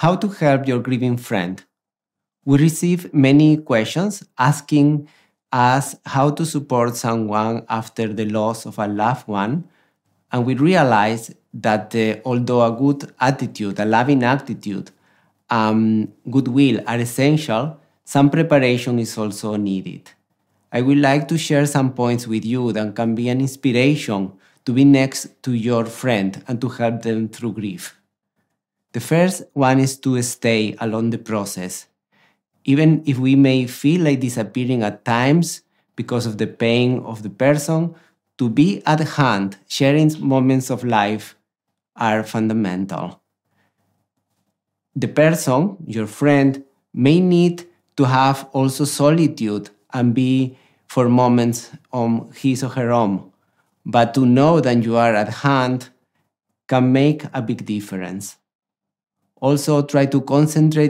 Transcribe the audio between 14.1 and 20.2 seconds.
attitude, um, goodwill are essential, some preparation is also needed.